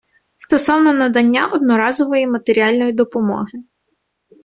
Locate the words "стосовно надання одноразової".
0.37-2.27